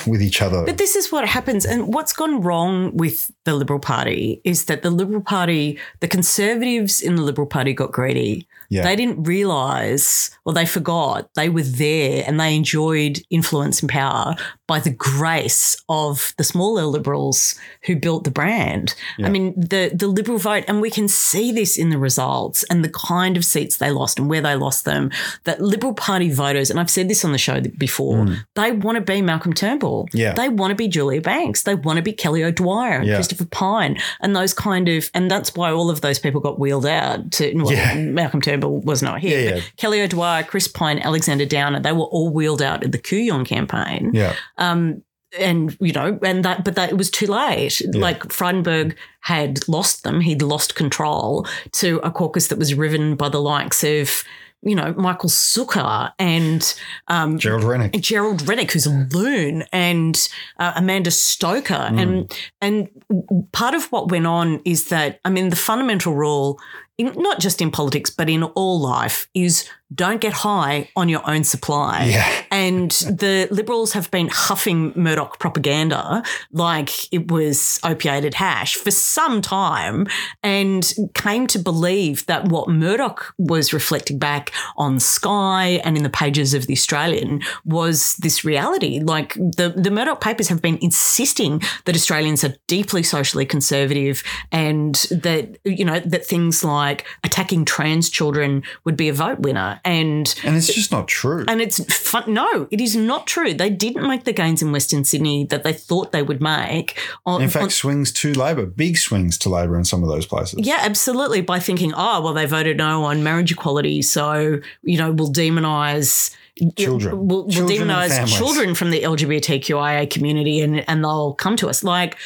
[0.05, 0.65] with each other.
[0.65, 1.65] But this is what happens.
[1.65, 7.01] And what's gone wrong with the Liberal Party is that the Liberal Party, the Conservatives
[7.01, 8.47] in the Liberal Party got greedy.
[8.69, 8.83] Yeah.
[8.83, 14.35] They didn't realize or they forgot they were there and they enjoyed influence and power
[14.65, 18.95] by the grace of the smaller liberals who built the brand.
[19.17, 19.27] Yeah.
[19.27, 22.81] I mean, the the liberal vote, and we can see this in the results and
[22.81, 25.11] the kind of seats they lost and where they lost them.
[25.43, 28.37] That Liberal Party voters, and I've said this on the show before, mm.
[28.55, 30.09] they want to be Malcolm Turnbull.
[30.13, 30.33] Yeah.
[30.33, 31.61] They want to be Julia Banks.
[31.61, 33.17] They want to be Kelly O'Dwyer, yeah.
[33.17, 36.87] Christopher Pyne, and those kind of, and that's why all of those people got wheeled
[36.87, 37.93] out to well, yeah.
[37.93, 39.39] Malcolm Turnbull was not here.
[39.39, 39.61] Yeah, yeah.
[39.77, 44.09] Kelly O'Dwyer, Chris Pyne, Alexander Downer, they were all wheeled out at the Kooyong campaign.
[44.11, 44.35] Yeah.
[44.57, 45.03] Um,
[45.37, 47.79] and you know, and that, but that it was too late.
[47.79, 47.91] Yeah.
[47.93, 53.29] Like Frydenberg had lost them; he'd lost control to a caucus that was riven by
[53.29, 54.23] the likes of
[54.63, 56.75] you know, Michael Sukkar and
[57.07, 61.99] um, Gerald Rennick, Gerald Rennick, who's a loon, and uh, Amanda Stoker, mm.
[61.99, 66.59] and and part of what went on is that I mean, the fundamental rule,
[66.97, 71.27] in, not just in politics but in all life, is don't get high on your
[71.29, 72.05] own supply.
[72.05, 72.43] Yeah.
[72.49, 79.41] And the Liberals have been huffing Murdoch propaganda like it was opiated hash for some
[79.41, 80.07] time
[80.43, 86.09] and came to believe that what Murdoch was reflecting back on Sky and in the
[86.09, 88.99] pages of The Australian was this reality.
[88.99, 94.95] Like the, the Murdoch papers have been insisting that Australians are deeply socially conservative and
[95.11, 96.80] that, you know, that things like
[97.23, 101.45] attacking trans children would be a vote winner and and it's just not true.
[101.47, 102.33] And it's fun.
[102.33, 103.53] No, it is not true.
[103.53, 106.99] They didn't make the gains in Western Sydney that they thought they would make.
[107.25, 110.25] On, in fact, on, swings to Labor, big swings to Labor in some of those
[110.25, 110.59] places.
[110.59, 111.41] Yeah, absolutely.
[111.41, 116.35] By thinking, oh well, they voted no on marriage equality, so you know we'll demonise
[116.75, 117.27] children.
[117.27, 121.83] We'll, we'll demonize children from the LGBTQIA community and, and they'll come to us.
[121.83, 122.17] Like,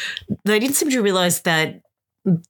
[0.44, 1.82] they didn't seem to realize that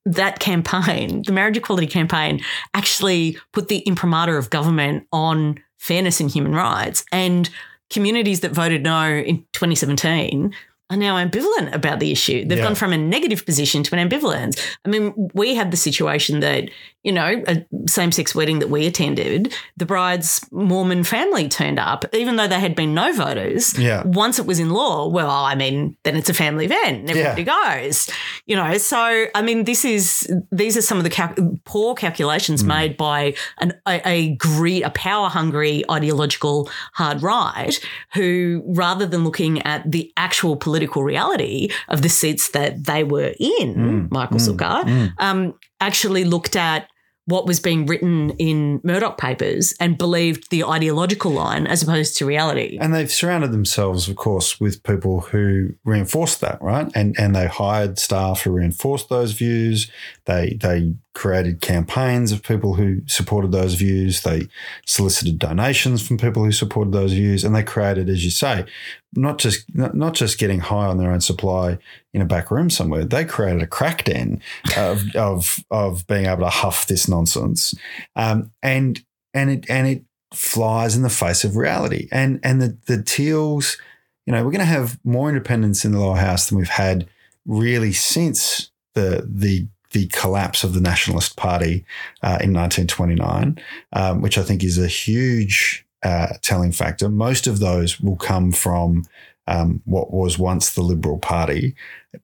[0.06, 2.42] that campaign, the marriage equality campaign,
[2.74, 7.04] actually put the imprimatur of government on fairness and human rights.
[7.12, 7.50] And
[7.90, 10.54] communities that voted no in 2017
[10.90, 12.46] are now ambivalent about the issue.
[12.46, 12.64] They've yeah.
[12.64, 14.60] gone from a negative position to an ambivalence.
[14.86, 16.70] I mean, we had the situation that,
[17.06, 22.04] you know, a same sex wedding that we attended, the bride's Mormon family turned up,
[22.14, 23.78] even though they had been no voters.
[23.78, 24.02] Yeah.
[24.04, 27.08] Once it was in law, well, I mean, then it's a family event.
[27.08, 27.78] Everybody yeah.
[27.78, 28.10] goes,
[28.48, 28.76] you know.
[28.80, 32.68] So, I mean, this is, these are some of the cal- poor calculations mm.
[32.70, 37.80] made by an, a, a greed, a power hungry ideological hard right
[38.16, 43.36] who, rather than looking at the actual political reality of the seats that they were
[43.40, 45.14] in, mm, Michael mm, Sukkar, mm.
[45.20, 46.90] um, actually looked at
[47.26, 52.26] what was being written in Murdoch papers and believed the ideological line as opposed to
[52.26, 52.78] reality.
[52.80, 56.90] And they've surrounded themselves, of course, with people who reinforced that, right?
[56.94, 59.90] And and they hired staff who reinforced those views.
[60.26, 64.22] They they created campaigns of people who supported those views.
[64.22, 64.48] They
[64.86, 68.66] solicited donations from people who supported those views, and they created, as you say,
[69.14, 71.80] not just not just getting high on their own supply
[72.14, 73.06] in a back room somewhere.
[73.06, 74.42] They created a crack den
[74.78, 77.74] of of of being able to huff this nonsense,
[78.16, 82.10] um, and and it and it flies in the face of reality.
[82.12, 83.78] And and the the Teals,
[84.26, 87.08] you know, we're going to have more independents in the lower house than we've had
[87.46, 91.86] really since the the the collapse of the Nationalist Party
[92.22, 93.58] uh, in 1929,
[93.94, 97.08] um, which I think is a huge uh, telling factor.
[97.08, 99.06] Most of those will come from
[99.48, 101.76] um, what was once the Liberal Party.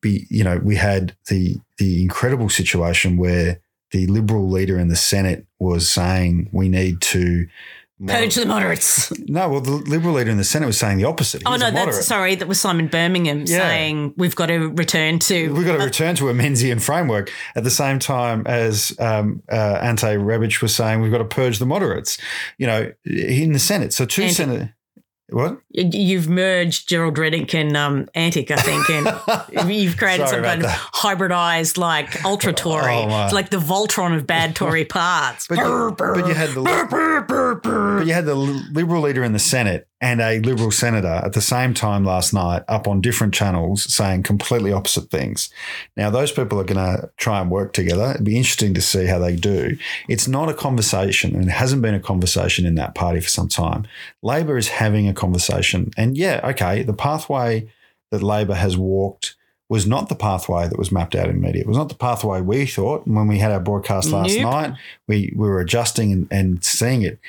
[0.01, 4.97] be, you know, we had the the incredible situation where the Liberal leader in the
[4.97, 7.47] Senate was saying we need to
[8.07, 9.11] Purge the moderates.
[9.27, 11.41] No, well, the Liberal leader in the Senate was saying the opposite.
[11.41, 12.35] He Oh no, that's sorry.
[12.35, 13.59] That was Simon Birmingham Yeah.
[13.59, 15.53] saying we've got to return to.
[15.53, 19.79] We've got to return to a Menzian framework at the same time as um, uh,
[19.81, 22.17] Ante Rebic was saying we've got to purge the moderates.
[22.57, 23.93] You know, in the Senate.
[23.93, 24.69] So two Ante- Senate.
[25.31, 25.59] What?
[25.69, 30.73] You've merged Gerald Reddick and um, Antic, I think, and you've created some kind about
[30.73, 33.23] of hybridized, like ultra Tory, Oh.
[33.23, 35.47] It's like the Voltron of bad Tory parts.
[35.47, 36.61] But you, but you had the
[37.63, 41.41] but you had the Liberal leader in the Senate and a Liberal senator at the
[41.41, 45.51] same time last night up on different channels saying completely opposite things.
[45.95, 48.11] Now those people are going to try and work together.
[48.11, 49.77] It'd be interesting to see how they do.
[50.09, 53.47] It's not a conversation, and it hasn't been a conversation in that party for some
[53.47, 53.87] time.
[54.23, 57.69] Labor is having a conversation, and yeah, okay, the pathway
[58.09, 59.35] that Labor has walked.
[59.69, 61.61] Was not the pathway that was mapped out in media.
[61.61, 64.51] It was not the pathway we thought when we had our broadcast last Nope.
[64.51, 64.73] night.
[65.07, 67.19] We we were adjusting and, and seeing it.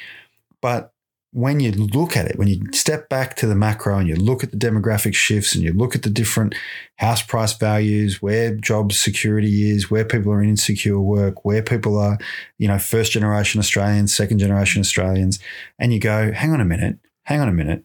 [0.60, 0.91] But
[1.32, 4.44] when you look at it, when you step back to the macro and you look
[4.44, 6.54] at the demographic shifts and you look at the different
[6.96, 11.98] house price values, where job security is, where people are in insecure work, where people
[11.98, 12.18] are,
[12.58, 15.38] you know, first generation Australians, second generation Australians,
[15.78, 17.82] and you go, hang on a minute, hang on a minute.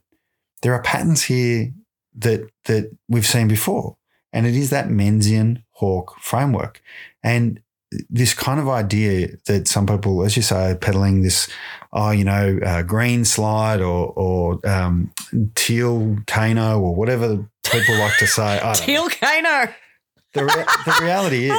[0.61, 1.71] There are patterns here
[2.15, 3.95] that that we've seen before.
[4.33, 6.81] And it is that Menzian Hawke framework.
[7.23, 7.61] And
[8.09, 11.49] this kind of idea that some people, as you say, are peddling this,
[11.93, 15.11] oh, you know, uh, green slide or, or um,
[15.55, 18.59] teal Kano or whatever people like to say.
[18.75, 19.73] Teal Kano.
[20.33, 21.51] The, rea- the reality is,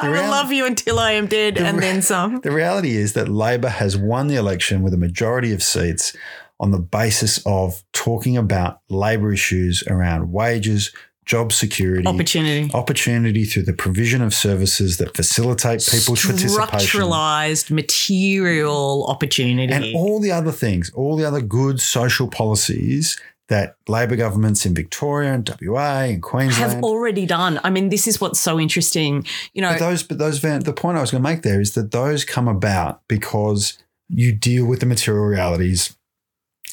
[0.00, 2.40] I will love you until I am dead, and re- then some.
[2.40, 6.14] the reality is that Labor has won the election with a majority of seats
[6.60, 10.92] on the basis of talking about Labor issues around wages,
[11.28, 12.70] job security, Opportunity.
[12.72, 16.58] opportunity through the provision of services that facilitate people's participation.
[16.58, 19.72] Structuralized material opportunity.
[19.72, 24.74] And all the other things, all the other good social policies that Labor governments in
[24.74, 27.60] Victoria and WA and Queensland have already done.
[27.62, 29.26] I mean, this is what's so interesting.
[29.52, 31.74] You know, But those, but those, the point I was going to make there is
[31.74, 35.94] that those come about because you deal with the material realities.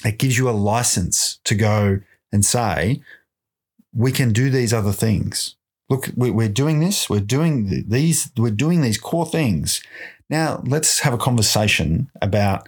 [0.06, 2.00] It gives you a license to go
[2.32, 3.02] and say,
[3.96, 5.56] we can do these other things.
[5.90, 7.10] Look, we- we're doing this.
[7.10, 8.32] We're doing these.
[8.38, 9.82] We're doing these core things.
[10.30, 12.68] Now let's have a conversation about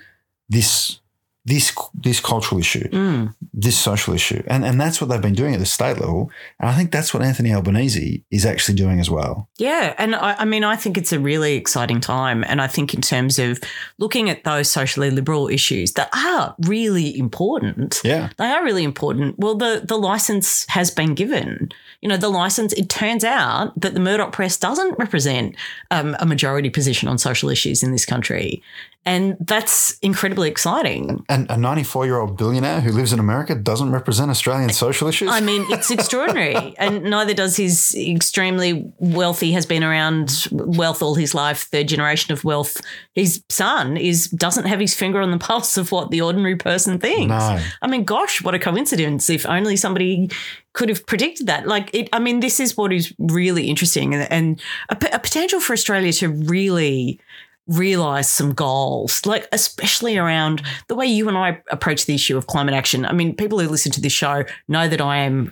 [0.49, 0.99] this,
[1.47, 4.43] this, this cultural issue mm, this social issue.
[4.47, 6.29] And and that's what they've been doing at the state level.
[6.59, 9.49] And I think that's what Anthony Albanese is actually doing as well.
[9.57, 9.95] yeah.
[9.97, 12.43] And I, I mean, I think it's a really exciting time.
[12.43, 13.59] And I think in terms of
[13.97, 18.01] looking at those socially liberal issues that are really important.
[18.03, 18.29] Yeah.
[18.37, 19.39] They are really important.
[19.39, 21.71] Well, the the license has been given.
[22.01, 22.73] You know, the license.
[22.73, 25.55] It turns out that the Murdoch press doesn't represent
[25.89, 28.61] um, a majority position on social issues in this country,
[29.07, 31.23] and that's incredibly exciting.
[31.29, 35.29] And a 94 year old billionaire who lives in America doesn't represent Australian social issues.
[35.31, 39.53] I mean, it's extraordinary, and neither does his extremely wealthy.
[39.53, 42.81] Has been around wealth all his life, third generation of wealth.
[43.15, 46.99] His son is doesn't have his finger on the pulse of what the ordinary person
[46.99, 47.29] thinks.
[47.29, 47.59] No.
[47.81, 49.29] I mean, gosh, what a coincidence!
[49.29, 50.29] If only somebody
[50.77, 51.67] could have predicted that.
[51.67, 55.73] Like, it, I mean, this is what is really interesting, and, and a, potential for
[55.73, 57.19] Australia to really
[57.67, 62.45] realize some goals, like especially around the way you and I approach the issue of
[62.45, 63.05] climate action.
[63.07, 65.51] I mean, people who listen to this show know that I am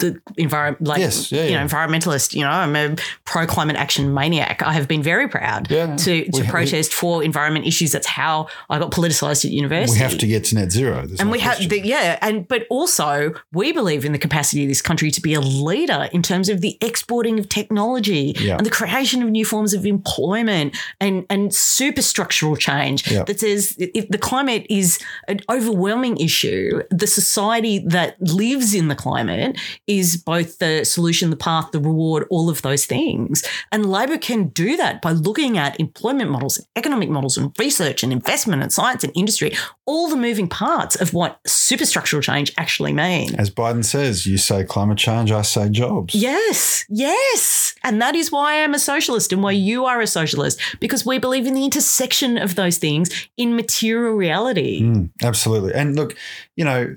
[0.00, 1.60] the environment, like Yes, yeah, you yeah.
[1.60, 2.34] know, environmentalist.
[2.34, 4.62] You know, I'm a pro climate action maniac.
[4.62, 7.92] I have been very proud Yeah, to to we- we- protest for environment issues.
[7.92, 11.06] That's how I got politicized at university we have to get to net zero.
[11.06, 14.62] There's and no we have the, yeah and but also we believe in the capacity
[14.64, 18.64] of this country to be a leader in terms of the exporting of technology and
[18.66, 24.18] the creation of new forms of employment and and superstructural change that says if the
[24.18, 24.98] climate is
[25.28, 31.36] an overwhelming issue the society that lives in the climate is both the solution the
[31.36, 35.78] path the reward all of those things and labor can do that by looking at
[35.80, 39.52] employment models economic models and research and investment and science and industry
[39.88, 43.32] all the moving parts of what superstructural change actually means.
[43.34, 46.14] As Biden says, you say climate change, I say jobs.
[46.14, 47.74] Yes, yes.
[47.82, 51.06] And that is why I am a socialist and why you are a socialist, because
[51.06, 54.82] we believe in the intersection of those things in material reality.
[54.82, 55.72] Mm, absolutely.
[55.72, 56.14] And look,
[56.58, 56.92] you know,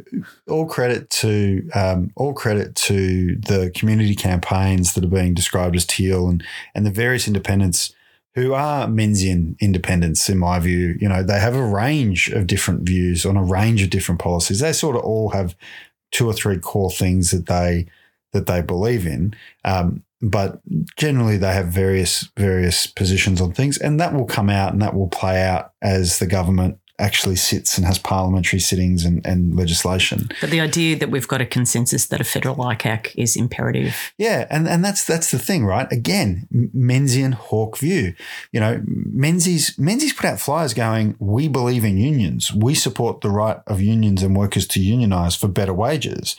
[0.49, 5.85] all credit to um, all credit to the community campaigns that are being described as
[5.85, 7.93] teal and and the various independents
[8.33, 10.97] who are Menzian independents, in my view.
[10.99, 14.61] You know, they have a range of different views on a range of different policies.
[14.61, 15.55] They sort of all have
[16.11, 17.85] two or three core things that they
[18.33, 19.35] that they believe in.
[19.63, 20.59] Um, but
[20.97, 24.95] generally, they have various various positions on things, and that will come out and that
[24.95, 30.29] will play out as the government actually sits and has parliamentary sittings and, and legislation.
[30.39, 34.13] But the idea that we've got a consensus that a federal ICAC is imperative.
[34.17, 35.91] Yeah, and, and that's that's the thing, right?
[35.91, 38.13] Again, Menzies Hawke view.
[38.51, 42.53] You know, Menzies Menzies put out flyers going, "We believe in unions.
[42.53, 46.35] We support the right of unions and workers to unionize for better wages."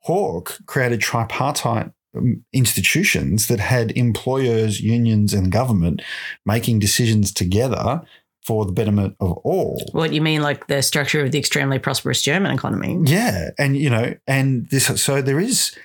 [0.00, 6.02] Hawke created tripartite um, institutions that had employers, unions, and government
[6.44, 8.02] making decisions together
[8.46, 9.82] for the betterment of all.
[9.90, 12.98] What you mean, like the structure of the extremely prosperous German economy?
[13.04, 15.76] Yeah, and you know, and this so there is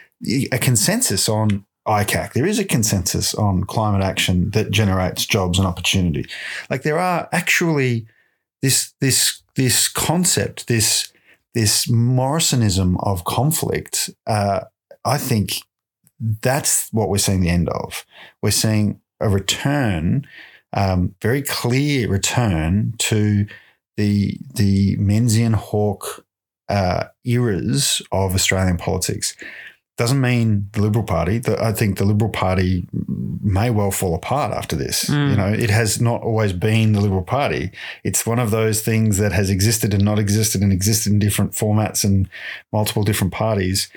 [0.51, 2.34] a consensus on ICAC.
[2.34, 6.30] There is a consensus on climate action that generates jobs and opportunity.
[6.70, 8.05] Like there are actually
[8.62, 11.12] this this this concept, this
[11.55, 14.12] this Morrisonism of conflict.
[14.28, 14.62] Uh,
[15.03, 15.64] I think
[16.20, 18.05] that's what we're seeing the end of.
[18.43, 20.28] We're seeing a return
[20.74, 23.45] um, very clear return to
[23.97, 26.26] the the Menzies Hawke
[26.69, 29.36] uh, eras of Australian politics.
[29.97, 31.38] Doesn't mean the Liberal Party.
[31.38, 32.88] The, I think the Liberal Party
[33.43, 35.03] may well fall apart after this.
[35.03, 35.30] Mm.
[35.30, 37.72] You know, it has not always been the Liberal Party.
[38.03, 41.51] It's one of those things that has existed and not existed and existed in different
[41.51, 42.30] formats and
[42.72, 43.89] multiple different parties.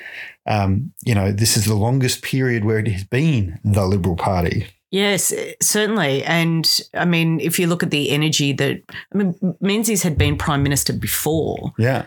[0.46, 4.66] Um, you know, this is the longest period where it has been the Liberal Party.
[4.94, 6.22] Yes, certainly.
[6.22, 8.80] And I mean, if you look at the energy that,
[9.12, 11.72] I mean, Menzies had been prime minister before.
[11.78, 12.04] Yeah.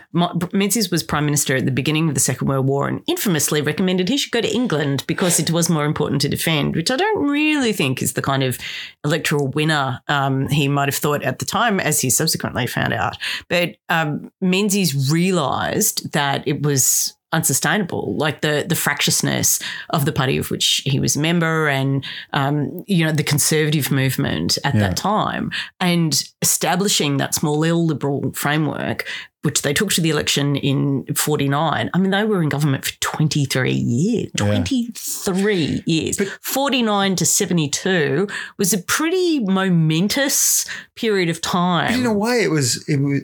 [0.54, 4.08] Menzies was prime minister at the beginning of the Second World War and infamously recommended
[4.08, 7.28] he should go to England because it was more important to defend, which I don't
[7.28, 8.56] really think is the kind of
[9.04, 13.18] electoral winner um, he might have thought at the time, as he subsequently found out.
[13.50, 19.60] But um, Menzies realised that it was unsustainable, like the the fractiousness
[19.90, 23.90] of the party of which he was a member, and um, you know the conservative
[23.90, 24.80] movement at yeah.
[24.80, 25.50] that time,
[25.80, 29.06] and establishing that small L liberal framework
[29.42, 31.90] which they took to the election in 49.
[31.92, 34.30] I mean, they were in government for 23 years.
[34.36, 35.80] 23 yeah.
[35.86, 36.16] years.
[36.16, 38.26] But, 49 to 72
[38.56, 40.66] was a pretty momentous
[40.96, 42.00] period of time.
[42.00, 43.20] in a way, it was, it was,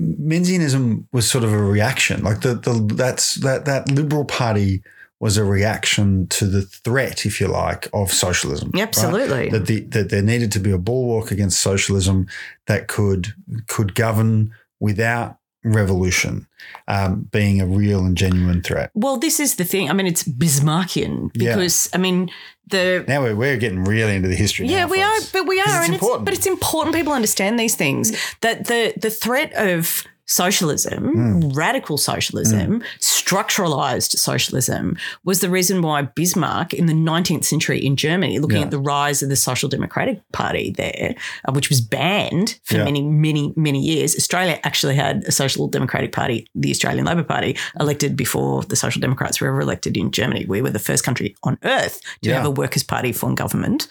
[0.00, 2.22] Menzianism was sort of a reaction.
[2.22, 4.82] Like the, the that's that that Liberal Party
[5.18, 8.70] was a reaction to the threat, if you like, of socialism.
[8.76, 9.44] Absolutely.
[9.44, 9.50] Right?
[9.50, 12.26] That, the, that there needed to be a bulwark against socialism
[12.66, 13.34] that could
[13.66, 16.46] could govern without revolution
[16.88, 18.90] um, being a real and genuine threat.
[18.94, 19.90] Well, this is the thing.
[19.90, 21.98] I mean, it's Bismarckian because yeah.
[21.98, 22.30] I mean
[22.68, 24.66] the now we're, we're getting really into the history.
[24.68, 25.28] Yeah, we folks.
[25.28, 26.22] are, but we are, it's and important.
[26.22, 31.56] it's but it's important people understand these things that the the threat of socialism, mm.
[31.56, 32.84] radical socialism, mm.
[33.00, 38.64] structuralized socialism was the reason why Bismarck in the 19th century in Germany, looking yeah.
[38.64, 41.14] at the rise of the Social Democratic Party there,
[41.46, 42.84] uh, which was banned for yeah.
[42.84, 47.56] many, many, many years, Australia actually had a Social Democratic Party, the Australian Labor Party,
[47.78, 50.44] elected before the Social Democrats were ever elected in Germany.
[50.46, 52.36] We were the first country on earth to yeah.
[52.36, 53.86] have a Workers' Party form government.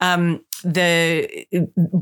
[0.00, 1.46] Um, the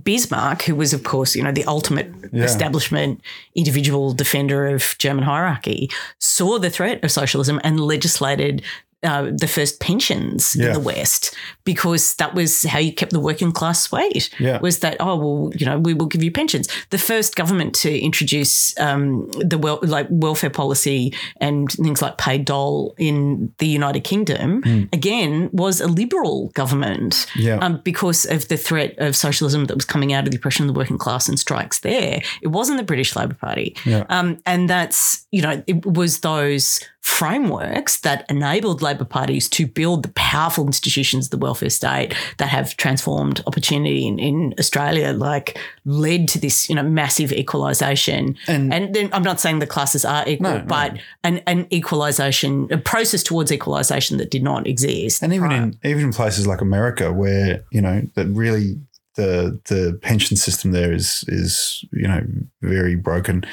[0.02, 3.20] Bismarck, who was, of course, you know, the ultimate establishment
[3.54, 3.77] individual
[4.12, 8.62] defender of German hierarchy, saw the threat of socialism and legislated
[9.02, 10.68] uh, the first pensions yeah.
[10.68, 14.28] in the West because that was how you kept the working class swayed.
[14.38, 14.58] Yeah.
[14.58, 16.68] Was that oh well you know we will give you pensions.
[16.90, 22.44] The first government to introduce um, the well like welfare policy and things like paid
[22.44, 24.92] dole in the United Kingdom mm.
[24.92, 27.26] again was a liberal government.
[27.36, 27.58] Yeah.
[27.58, 30.74] Um, because of the threat of socialism that was coming out of the oppression of
[30.74, 32.20] the working class and strikes there.
[32.42, 33.76] It wasn't the British Labor Party.
[34.08, 40.04] Um, and that's you know it was those frameworks that enabled Labor parties to build
[40.04, 45.58] the powerful institutions of the welfare state that have transformed opportunity in, in Australia, like
[45.84, 48.36] led to this, you know, massive equalisation.
[48.46, 51.00] And, and then I'm not saying the classes are equal, no, but no.
[51.24, 55.22] An, an equalisation, a process towards equalisation that did not exist.
[55.22, 58.78] And even in even in places like America, where you know that really
[59.16, 62.22] the the pension system there is is you know
[62.62, 63.44] very broken,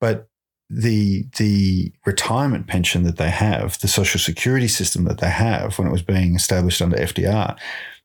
[0.00, 0.29] but
[0.70, 5.88] the the retirement pension that they have, the social security system that they have when
[5.88, 7.56] it was being established under FDR,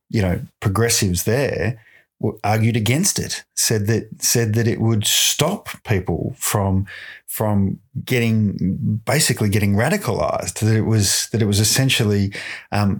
[0.09, 1.79] you know, progressives there
[2.43, 6.85] argued against it said that said that it would stop people from
[7.27, 10.59] from getting basically getting radicalized.
[10.59, 12.31] That it was that it was essentially
[12.71, 12.99] um,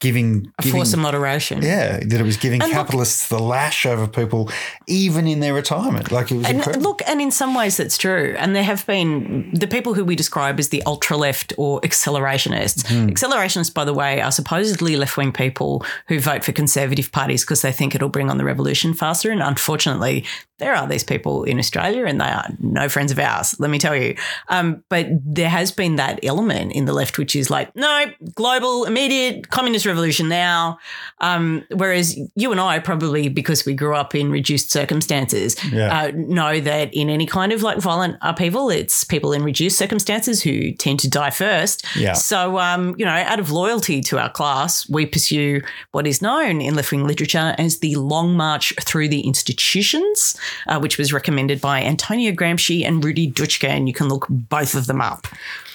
[0.00, 1.62] giving, A giving force of moderation.
[1.62, 4.50] yeah that it was giving And look- capitalists the lash over people
[4.88, 6.10] even in their retirement.
[6.10, 6.82] Like it was And incredible.
[6.90, 8.34] look, and in some ways that's true.
[8.38, 12.86] And there have been the people who we describe as the ultra left or accelerationists.
[12.88, 13.08] Hmm.
[13.08, 17.62] Accelerationists, by the way, are supposedly left wing people who vote for conservative parties because
[17.62, 19.30] they think it'll bring on the revolution faster.
[19.30, 20.24] And unfortunately,
[20.58, 23.78] there are these people in Australia and they are no friends of ours, let me
[23.78, 24.16] tell you.
[24.48, 28.84] Um, but there has been that element in the left, which is like, no, global,
[28.84, 30.78] immediate, communist revolution now.
[31.20, 35.96] Um, whereas you and I, probably because we grew up in reduced circumstances, Yeah.
[35.96, 40.42] uh, know that in any kind of like violent upheaval, it's people in reduced circumstances
[40.42, 41.84] who tend to die first.
[41.96, 42.14] Yeah.
[42.14, 46.60] So, um, you know, out of loyalty to our class, we pursue what is known
[46.60, 51.60] in left wing literature as the long march through the institutions, uh, which was recommended
[51.60, 53.68] by Antonio Gramsci and Rudi Dutschke.
[53.68, 55.26] And you can look both of them up.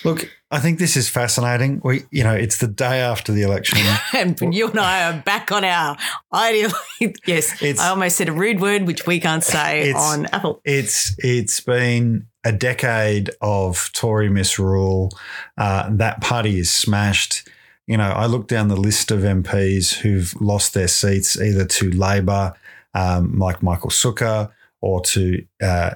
[0.03, 1.79] Look, I think this is fascinating.
[1.83, 3.79] We, you know, it's the day after the election.
[4.13, 5.97] And you and I are back on our
[6.33, 6.71] ideal.
[7.25, 10.61] yes, It's- I almost said a rude word, which we can't say on Apple.
[10.65, 15.11] it's it's been a decade of Tory misrule.
[15.57, 17.47] Uh, that party is smashed.
[17.87, 21.91] You know, I look down the list of MPs who've lost their seats either to
[21.91, 22.53] Labor,
[22.93, 25.91] um, like Michael Sukkar, or to uh,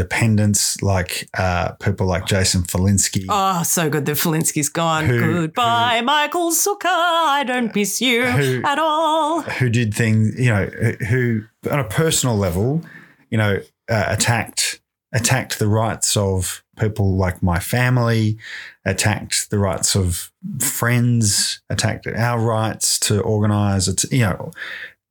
[0.00, 3.26] independents like uh, people like Jason Falinski.
[3.28, 5.04] Oh, so good that Falinski's gone.
[5.06, 6.86] Who- Goodbye, Michael Sukkar.
[6.86, 9.42] I don't miss you Who- at all.
[9.42, 10.66] who did things, you know,
[11.08, 12.82] who on a personal level,
[13.30, 13.60] you know,
[13.90, 14.80] uh, attacked
[15.12, 18.38] attacked the rights of people like my family,
[18.84, 23.86] attacked the rights of friends, attacked our rights to organise.
[23.88, 24.50] It, you know,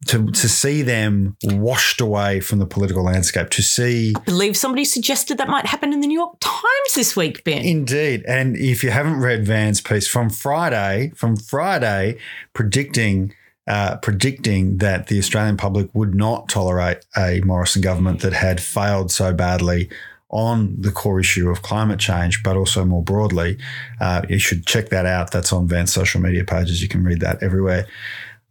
[0.08, 4.86] to to see them washed away from the political landscape, to see I believe somebody
[4.86, 7.64] suggested that might happen in the New York Times this week, Ben.
[7.64, 8.24] Indeed.
[8.28, 12.18] And if you haven't read Van's piece from Friday, from Friday,
[12.54, 13.34] predicting
[13.68, 19.12] uh, predicting that the Australian public would not tolerate a Morrison government that had failed
[19.12, 19.90] so badly
[20.30, 23.58] on the core issue of climate change, but also more broadly,
[24.00, 25.32] uh, you should check that out.
[25.32, 26.82] That's on Van's social media pages.
[26.82, 27.88] You can read that everywhere.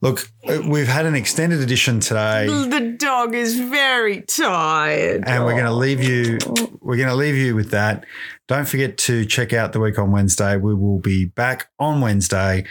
[0.00, 2.46] Look, uh, we've had an extended edition today.
[2.46, 5.24] the dog is very tired.
[5.26, 6.38] and we're going to leave you
[6.80, 8.04] we're going to leave you with that
[8.46, 12.64] don't forget to check out the week on wednesday we will be back on wednesday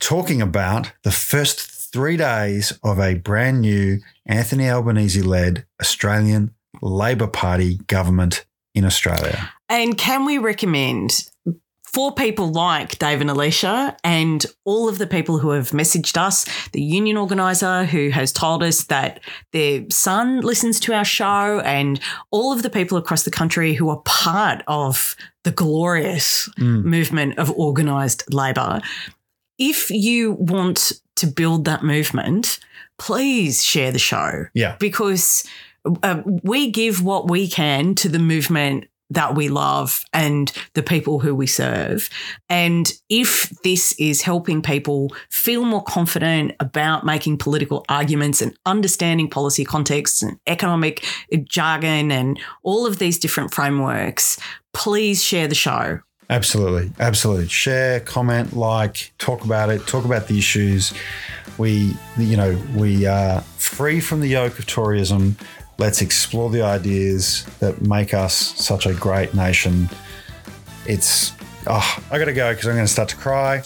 [0.00, 1.60] talking about the first
[1.92, 8.44] three days of a brand new anthony albanese led australian labor party government
[8.74, 9.50] in australia.
[9.68, 11.28] And can we recommend
[11.94, 16.44] for people like Dave and Alicia and all of the people who have messaged us,
[16.72, 19.20] the union organizer who has told us that
[19.52, 22.00] their son listens to our show, and
[22.32, 25.14] all of the people across the country who are part of
[25.44, 26.82] the glorious mm.
[26.82, 28.80] movement of organized labor.
[29.56, 32.58] If you want to build that movement,
[32.98, 34.46] please share the show.
[34.52, 34.74] Yeah.
[34.80, 35.44] Because
[36.02, 41.20] uh, we give what we can to the movement that we love and the people
[41.20, 42.08] who we serve.
[42.48, 49.28] And if this is helping people feel more confident about making political arguments and understanding
[49.28, 51.04] policy contexts and economic
[51.44, 54.38] jargon and all of these different frameworks,
[54.72, 56.00] please share the show.
[56.30, 56.90] Absolutely.
[56.98, 57.48] Absolutely.
[57.48, 60.94] Share, comment, like, talk about it, talk about the issues.
[61.58, 65.34] We, you know, we are free from the yoke of Toryism.
[65.78, 69.88] Let's explore the ideas that make us such a great nation.
[70.86, 71.32] It's,
[71.66, 73.62] oh, I got to go because I'm going to start to cry.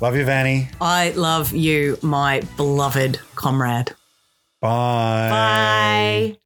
[0.00, 0.68] Love you, Vanny.
[0.80, 3.94] I love you, my beloved comrade.
[4.60, 5.28] Bye.
[5.30, 6.38] Bye.